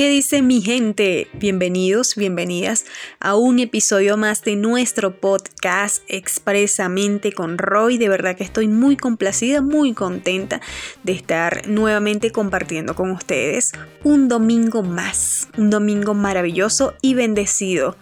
[0.00, 1.28] ¿Qué dice mi gente?
[1.34, 2.86] Bienvenidos, bienvenidas
[3.20, 7.98] a un episodio más de nuestro podcast Expresamente con Roy.
[7.98, 10.62] De verdad que estoy muy complacida, muy contenta
[11.02, 17.98] de estar nuevamente compartiendo con ustedes un domingo más, un domingo maravilloso y bendecido.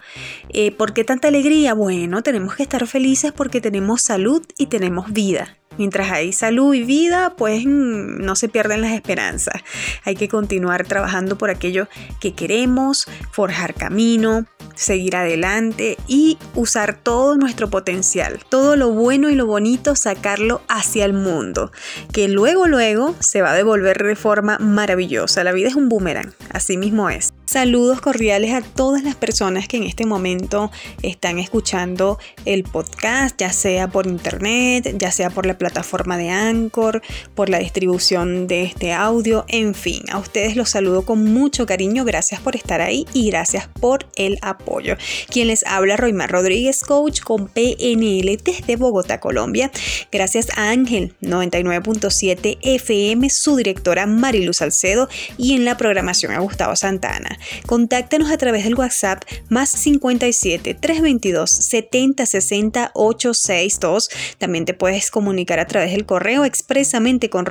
[0.51, 1.75] Eh, ¿Por qué tanta alegría?
[1.75, 5.58] Bueno, tenemos que estar felices porque tenemos salud y tenemos vida.
[5.79, 9.63] Mientras hay salud y vida, pues mm, no se pierden las esperanzas.
[10.05, 11.89] Hay que continuar trabajando por aquello
[12.21, 19.35] que queremos, forjar camino, seguir adelante y usar todo nuestro potencial, todo lo bueno y
[19.35, 21.73] lo bonito, sacarlo hacia el mundo,
[22.13, 25.45] que luego luego se va a devolver de forma maravillosa.
[25.45, 27.33] La vida es un boomerang, así mismo es.
[27.49, 30.71] Saludos cordiales a todas las personas que en este momento
[31.01, 37.01] están escuchando el podcast, ya sea por internet, ya sea por la plataforma de Anchor,
[37.35, 42.05] por la distribución de este audio, en fin, a ustedes los saludo con mucho cariño,
[42.05, 44.99] gracias por estar ahí y gracias por el apoyo.
[45.31, 49.71] Quien les habla, Roymar Rodríguez, coach con PNL desde Bogotá, Colombia.
[50.13, 56.77] Gracias a Ángel 99.7 FM, su directora Mariluz Salcedo y en la programación a Gustavo
[56.77, 57.38] Santana.
[57.67, 64.11] Contáctanos a través del WhatsApp más 57 322 70 60 862.
[64.39, 67.47] También te puedes comunicar a través del correo expresamente con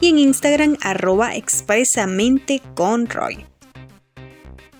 [0.00, 3.46] y en Instagram arroba expresamente con Roy.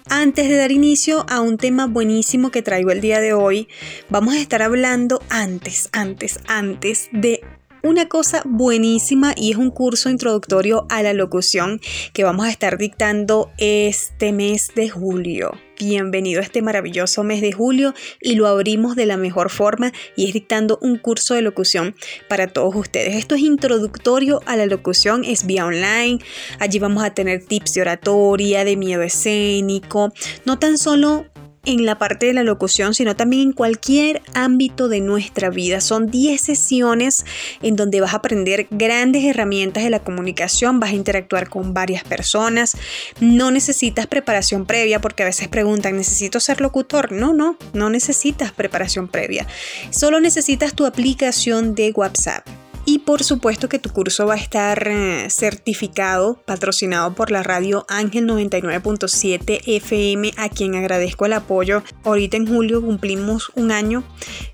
[0.09, 3.69] Antes de dar inicio a un tema buenísimo que traigo el día de hoy,
[4.09, 7.41] vamos a estar hablando antes, antes, antes de
[7.83, 11.81] una cosa buenísima y es un curso introductorio a la locución
[12.13, 15.53] que vamos a estar dictando este mes de julio.
[15.79, 20.27] Bienvenido a este maravilloso mes de julio y lo abrimos de la mejor forma y
[20.27, 21.95] es dictando un curso de locución
[22.29, 23.17] para todos ustedes.
[23.17, 26.19] Esto es introductorio a la locución, es vía online.
[26.59, 30.13] Allí vamos a tener tips de oratoria, de miedo escénico,
[30.45, 31.25] no tan solo
[31.65, 35.81] en la parte de la locución, sino también en cualquier ámbito de nuestra vida.
[35.81, 37.25] Son 10 sesiones
[37.63, 42.05] en donde vas a aprender grandes herramientas de la comunicación, vas a interactuar con varias
[42.05, 42.77] personas.
[43.21, 47.13] No necesitas preparación previa porque a veces preguntan, ¿necesito ser locutor?
[47.13, 49.47] No, no, no necesitas preparación previa.
[49.91, 52.47] Solo necesitas tu aplicación de WhatsApp.
[52.93, 57.87] Y por supuesto que tu curso va a estar eh, certificado, patrocinado por la radio
[57.89, 61.85] Ángel 99.7 FM, a quien agradezco el apoyo.
[62.03, 64.03] Ahorita en julio cumplimos un año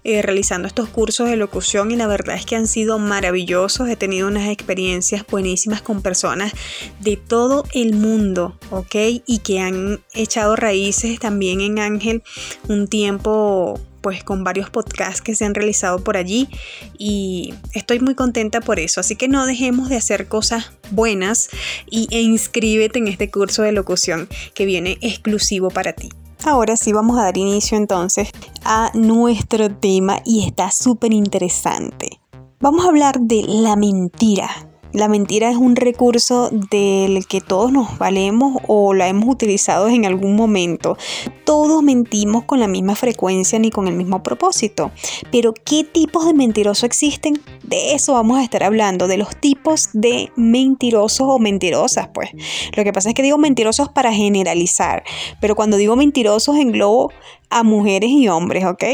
[0.04, 3.88] eh, realizando estos cursos de locución y la verdad es que han sido maravillosos.
[3.88, 6.52] He tenido unas experiencias buenísimas con personas
[7.00, 8.96] de todo el mundo, ¿ok?
[9.24, 12.22] Y que han echado raíces también en Ángel
[12.68, 16.48] un tiempo pues con varios podcasts que se han realizado por allí
[16.96, 19.00] y estoy muy contenta por eso.
[19.00, 21.48] Así que no dejemos de hacer cosas buenas
[21.90, 26.10] y, e inscríbete en este curso de locución que viene exclusivo para ti.
[26.44, 28.30] Ahora sí vamos a dar inicio entonces
[28.62, 32.20] a nuestro tema y está súper interesante.
[32.60, 34.48] Vamos a hablar de la mentira.
[34.92, 40.06] La mentira es un recurso del que todos nos valemos o la hemos utilizado en
[40.06, 40.96] algún momento.
[41.44, 44.92] Todos mentimos con la misma frecuencia ni con el mismo propósito.
[45.30, 47.40] Pero ¿qué tipos de mentirosos existen?
[47.62, 52.30] De eso vamos a estar hablando, de los tipos de mentirosos o mentirosas, pues.
[52.76, 55.02] Lo que pasa es que digo mentirosos para generalizar,
[55.40, 57.12] pero cuando digo mentirosos englobo
[57.50, 58.84] a mujeres y hombres, ¿ok?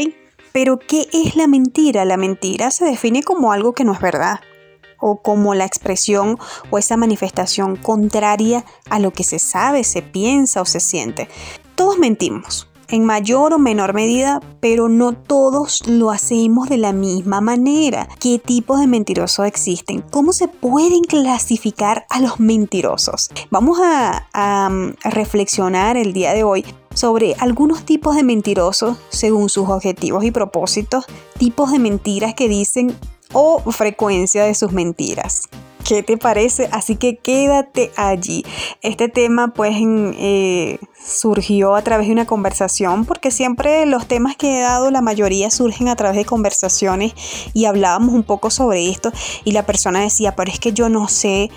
[0.51, 2.05] Pero ¿qué es la mentira?
[2.05, 4.39] La mentira se define como algo que no es verdad
[5.03, 6.39] o como la expresión
[6.71, 11.27] o esa manifestación contraria a lo que se sabe, se piensa o se siente.
[11.75, 17.41] Todos mentimos, en mayor o menor medida, pero no todos lo hacemos de la misma
[17.41, 18.07] manera.
[18.19, 20.01] ¿Qué tipos de mentirosos existen?
[20.01, 23.29] ¿Cómo se pueden clasificar a los mentirosos?
[23.49, 24.69] Vamos a, a
[25.03, 31.05] reflexionar el día de hoy sobre algunos tipos de mentirosos según sus objetivos y propósitos,
[31.37, 32.95] tipos de mentiras que dicen
[33.33, 35.49] o frecuencia de sus mentiras.
[35.83, 36.69] ¿Qué te parece?
[36.71, 38.45] Así que quédate allí.
[38.81, 44.57] Este tema pues eh, surgió a través de una conversación porque siempre los temas que
[44.57, 47.13] he dado, la mayoría surgen a través de conversaciones
[47.53, 49.11] y hablábamos un poco sobre esto
[49.43, 51.51] y la persona decía, pero es que yo no sé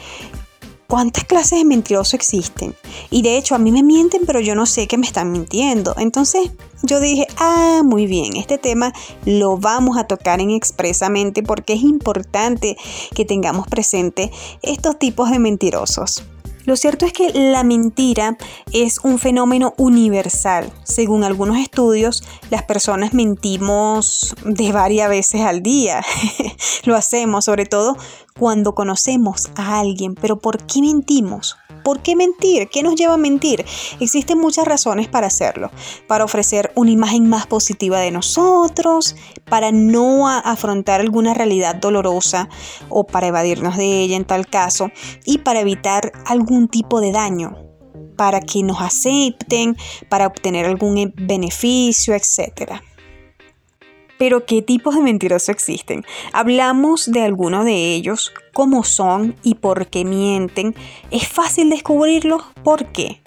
[0.87, 2.75] ¿Cuántas clases de mentiroso existen?
[3.11, 5.94] Y de hecho a mí me mienten, pero yo no sé que me están mintiendo.
[5.99, 6.50] Entonces
[6.83, 8.93] yo dije, ah, muy bien, este tema
[9.25, 12.77] lo vamos a tocar en expresamente porque es importante
[13.15, 14.31] que tengamos presente
[14.62, 16.23] estos tipos de mentirosos.
[16.67, 18.37] Lo cierto es que la mentira
[18.73, 20.73] es un fenómeno universal.
[20.82, 26.05] Según algunos estudios, las personas mentimos de varias veces al día.
[26.85, 27.97] Lo hacemos sobre todo
[28.38, 30.15] cuando conocemos a alguien.
[30.15, 31.56] Pero ¿por qué mentimos?
[31.85, 32.69] ¿Por qué mentir?
[32.69, 33.65] ¿Qué nos lleva a mentir?
[34.00, 35.71] Existen muchas razones para hacerlo.
[36.09, 39.15] Para ofrecer una imagen más positiva de nosotros,
[39.49, 42.49] para no afrontar alguna realidad dolorosa
[42.88, 44.91] o para evadirnos de ella en tal caso,
[45.25, 47.56] y para evitar algún tipo de daño
[48.17, 49.77] para que nos acepten,
[50.09, 52.81] para obtener algún beneficio, etc.
[54.19, 56.05] Pero ¿qué tipos de mentirosos existen?
[56.33, 60.75] Hablamos de algunos de ellos, cómo son y por qué mienten.
[61.11, 62.43] ¿Es fácil descubrirlos?
[62.63, 63.21] ¿Por qué?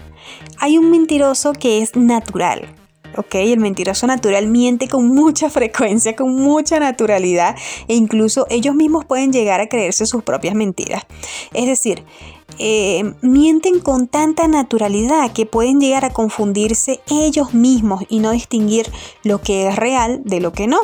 [0.60, 2.68] Hay un mentiroso que es natural,
[3.16, 3.36] ¿ok?
[3.36, 7.56] El mentiroso natural miente con mucha frecuencia, con mucha naturalidad
[7.88, 11.04] e incluso ellos mismos pueden llegar a creerse sus propias mentiras.
[11.54, 12.04] Es decir,
[12.58, 18.92] eh, mienten con tanta naturalidad que pueden llegar a confundirse ellos mismos y no distinguir
[19.24, 20.80] lo que es real de lo que no.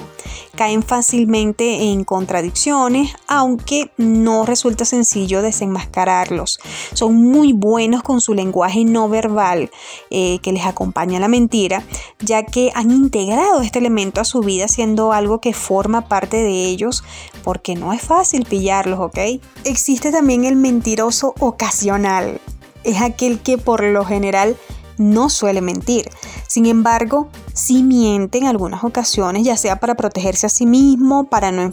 [0.56, 6.60] Caen fácilmente en contradicciones, aunque no resulta sencillo desenmascararlos.
[6.94, 9.70] Son muy buenos con su lenguaje no verbal
[10.10, 11.84] eh, que les acompaña la mentira,
[12.20, 16.66] ya que han integrado este elemento a su vida siendo algo que forma parte de
[16.66, 17.04] ellos,
[17.44, 19.18] porque no es fácil pillarlos, ¿ok?
[19.66, 22.40] Existe también el mentiroso o ocasional.
[22.84, 24.58] Es aquel que por lo general
[24.98, 26.10] no suele mentir.
[26.48, 31.52] Sin embargo, sí miente en algunas ocasiones, ya sea para protegerse a sí mismo, para
[31.52, 31.70] no,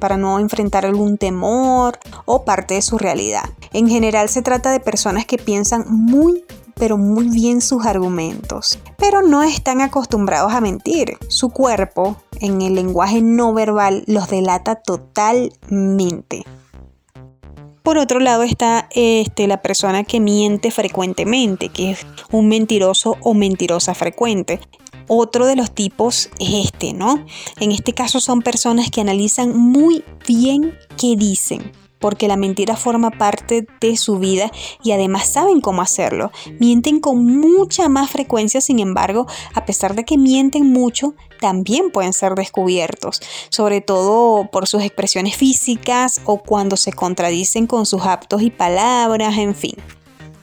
[0.00, 3.44] para no, enfrentar algún temor o parte de su realidad.
[3.72, 6.44] En general se trata de personas que piensan muy
[6.74, 11.18] pero muy bien sus argumentos, pero no están acostumbrados a mentir.
[11.26, 16.44] Su cuerpo, en el lenguaje no verbal, los delata totalmente.
[17.88, 23.32] Por otro lado está este, la persona que miente frecuentemente, que es un mentiroso o
[23.32, 24.60] mentirosa frecuente.
[25.06, 27.24] Otro de los tipos es este, ¿no?
[27.58, 33.10] En este caso son personas que analizan muy bien qué dicen, porque la mentira forma
[33.10, 34.50] parte de su vida
[34.82, 36.30] y además saben cómo hacerlo.
[36.58, 42.12] Mienten con mucha más frecuencia, sin embargo, a pesar de que mienten mucho, también pueden
[42.12, 48.42] ser descubiertos, sobre todo por sus expresiones físicas o cuando se contradicen con sus actos
[48.42, 49.74] y palabras, en fin.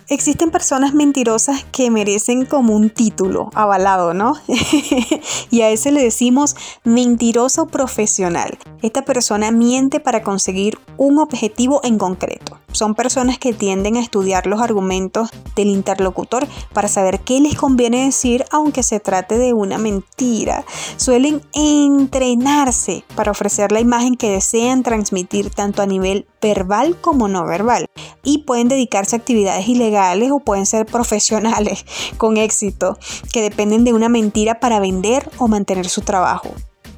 [0.07, 4.35] Existen personas mentirosas que merecen como un título avalado, ¿no?
[5.49, 8.59] y a ese le decimos mentiroso profesional.
[8.83, 12.59] Esta persona miente para conseguir un objetivo en concreto.
[12.71, 18.05] Son personas que tienden a estudiar los argumentos del interlocutor para saber qué les conviene
[18.05, 20.65] decir aunque se trate de una mentira.
[20.97, 27.43] Suelen entrenarse para ofrecer la imagen que desean transmitir tanto a nivel verbal como no
[27.45, 27.89] verbal
[28.25, 31.85] y pueden dedicarse a actividades ilegales o pueden ser profesionales
[32.17, 32.97] con éxito
[33.31, 36.49] que dependen de una mentira para vender o mantener su trabajo.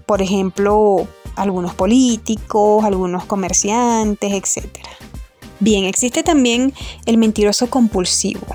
[0.08, 4.90] Por ejemplo, algunos políticos, algunos comerciantes, etcétera.
[5.60, 6.74] Bien, existe también
[7.06, 8.46] el mentiroso compulsivo.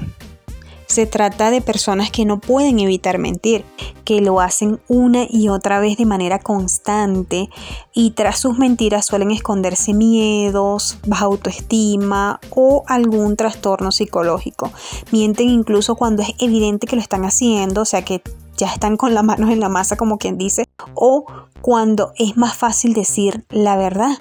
[0.93, 3.65] Se trata de personas que no pueden evitar mentir,
[4.05, 7.49] que lo hacen una y otra vez de manera constante
[7.95, 14.71] y tras sus mentiras suelen esconderse miedos, baja autoestima o algún trastorno psicológico.
[15.13, 18.21] Mienten incluso cuando es evidente que lo están haciendo, o sea que
[18.59, 21.25] ya están con las manos en la masa como quien dice, o
[21.63, 24.19] cuando es más fácil decir la verdad.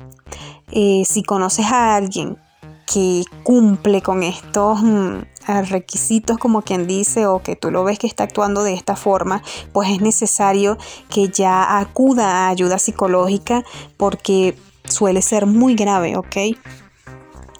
[0.71, 2.37] Eh, si conoces a alguien
[2.85, 8.07] que cumple con estos mm, requisitos, como quien dice, o que tú lo ves que
[8.07, 9.41] está actuando de esta forma,
[9.73, 10.77] pues es necesario
[11.09, 13.63] que ya acuda a ayuda psicológica
[13.97, 14.55] porque
[14.85, 16.57] suele ser muy grave, ¿ok?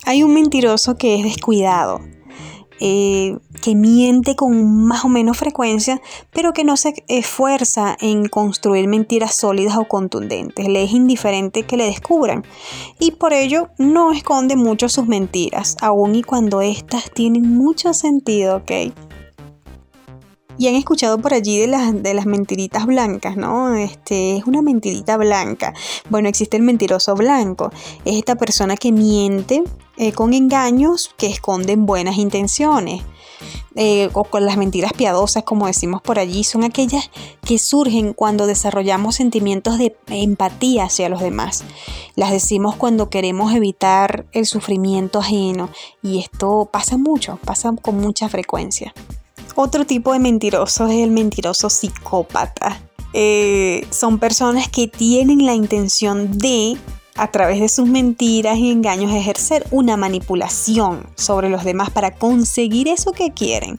[0.05, 2.01] Hay un mentiroso que es descuidado,
[2.83, 8.88] eh, que miente con más o menos frecuencia, pero que no se esfuerza en construir
[8.88, 10.67] mentiras sólidas o contundentes.
[10.67, 12.43] Le es indiferente que le descubran
[12.97, 18.57] y por ello no esconde mucho sus mentiras, aun y cuando éstas tienen mucho sentido,
[18.57, 18.71] ¿ok?
[20.57, 23.75] Y han escuchado por allí de las, de las mentiritas blancas, ¿no?
[23.75, 25.73] Este es una mentirita blanca.
[26.09, 27.71] Bueno, existe el mentiroso blanco.
[28.05, 29.63] Es esta persona que miente
[30.01, 33.03] eh, con engaños que esconden buenas intenciones.
[33.75, 37.12] Eh, o con las mentiras piadosas, como decimos por allí, son aquellas
[37.46, 41.63] que surgen cuando desarrollamos sentimientos de empatía hacia los demás.
[42.15, 45.70] Las decimos cuando queremos evitar el sufrimiento ajeno
[46.01, 48.96] y esto pasa mucho, pasa con mucha frecuencia.
[49.53, 52.81] Otro tipo de mentiroso es el mentiroso psicópata.
[53.13, 56.75] Eh, son personas que tienen la intención de
[57.21, 62.87] a través de sus mentiras y engaños ejercer una manipulación sobre los demás para conseguir
[62.87, 63.77] eso que quieren.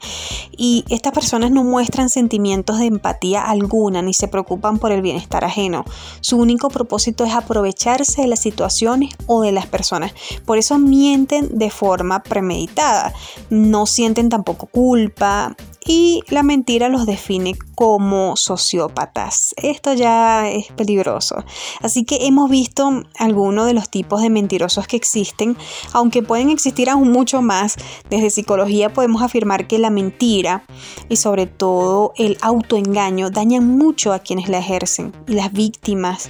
[0.57, 5.45] Y estas personas no muestran sentimientos de empatía alguna ni se preocupan por el bienestar
[5.45, 5.85] ajeno.
[6.21, 10.15] Su único propósito es aprovecharse de las situaciones o de las personas.
[10.47, 13.13] Por eso mienten de forma premeditada.
[13.51, 19.55] No sienten tampoco culpa, y la mentira los define como sociópatas.
[19.57, 21.45] Esto ya es peligroso.
[21.81, 25.57] Así que hemos visto algunos de los tipos de mentirosos que existen,
[25.93, 27.77] aunque pueden existir aún mucho más.
[28.11, 30.65] Desde psicología podemos afirmar que la mentira
[31.09, 36.29] y sobre todo el autoengaño dañan mucho a quienes la ejercen y las víctimas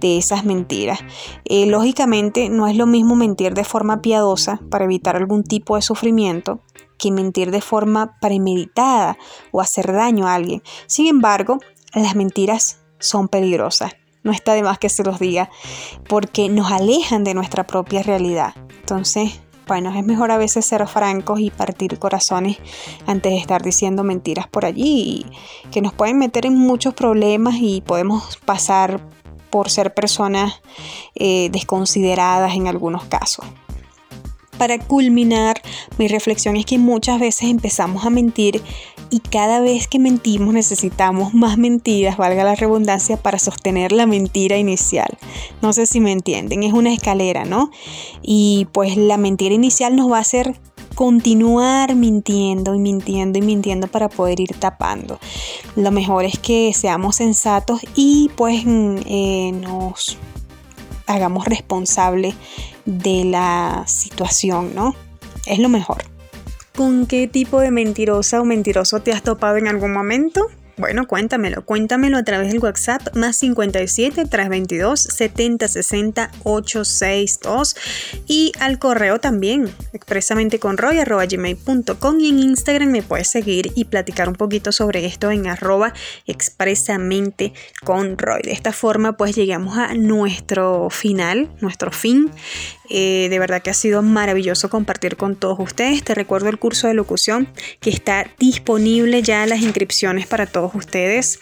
[0.00, 1.00] de esas mentiras.
[1.44, 5.82] Eh, lógicamente no es lo mismo mentir de forma piadosa para evitar algún tipo de
[5.82, 6.60] sufrimiento
[6.98, 9.18] que mentir de forma premeditada
[9.50, 10.62] o hacer daño a alguien.
[10.86, 11.58] Sin embargo,
[11.92, 13.92] las mentiras son peligrosas.
[14.24, 15.50] No está de más que se los diga,
[16.08, 18.54] porque nos alejan de nuestra propia realidad.
[18.80, 22.58] Entonces, bueno, es mejor a veces ser francos y partir corazones
[23.06, 25.24] antes de estar diciendo mentiras por allí,
[25.70, 29.00] que nos pueden meter en muchos problemas y podemos pasar
[29.48, 30.60] por ser personas
[31.14, 33.46] eh, desconsideradas en algunos casos.
[34.58, 35.60] Para culminar,
[35.98, 38.62] mi reflexión es que muchas veces empezamos a mentir
[39.14, 44.56] y cada vez que mentimos necesitamos más mentiras, valga la redundancia, para sostener la mentira
[44.56, 45.06] inicial.
[45.62, 47.70] No sé si me entienden, es una escalera, ¿no?
[48.22, 50.56] Y pues la mentira inicial nos va a hacer
[50.96, 55.20] continuar mintiendo y mintiendo y mintiendo para poder ir tapando.
[55.76, 60.18] Lo mejor es que seamos sensatos y pues mm, eh, nos
[61.06, 62.34] hagamos responsable
[62.84, 64.96] de la situación, ¿no?
[65.46, 66.13] Es lo mejor.
[66.76, 70.50] ¿Con qué tipo de mentirosa o mentiroso te has topado en algún momento?
[70.76, 77.76] Bueno, cuéntamelo, cuéntamelo a través del WhatsApp más 57 322 70 60 862
[78.26, 83.84] y al correo también, expresamente con roy gmail.com y en Instagram me puedes seguir y
[83.84, 85.92] platicar un poquito sobre esto en arroba
[86.26, 87.52] expresamente
[87.84, 88.42] con roy.
[88.42, 92.32] De esta forma pues llegamos a nuestro final, nuestro fin
[92.90, 96.02] eh, de verdad que ha sido maravilloso compartir con todos ustedes.
[96.04, 97.48] Te recuerdo el curso de locución
[97.80, 101.38] que está disponible ya las inscripciones para todos ustedes.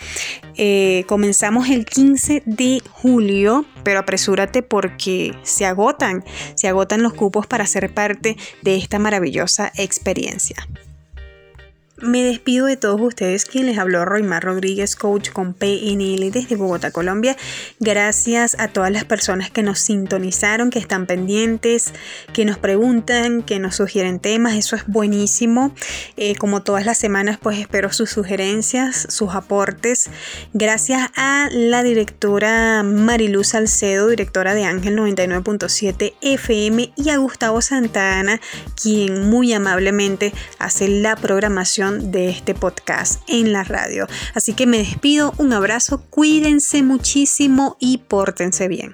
[0.57, 7.47] Eh, comenzamos el 15 de julio, pero apresúrate porque se agotan, se agotan los cupos
[7.47, 10.57] para ser parte de esta maravillosa experiencia.
[12.03, 16.91] Me despido de todos ustedes, quien les habló Roymar Rodríguez, coach con PNL desde Bogotá,
[16.91, 17.37] Colombia.
[17.79, 21.93] Gracias a todas las personas que nos sintonizaron, que están pendientes,
[22.33, 24.55] que nos preguntan, que nos sugieren temas.
[24.55, 25.73] Eso es buenísimo.
[26.17, 30.11] Eh, como todas las semanas, pues espero sus sugerencias, sus aportes.
[30.53, 38.41] Gracias a la directora Mariluz Salcedo, directora de Ángel 99.7 FM, y a Gustavo Santana,
[38.75, 44.07] quien muy amablemente hace la programación de este podcast en la radio.
[44.35, 48.93] Así que me despido, un abrazo, cuídense muchísimo y pórtense bien.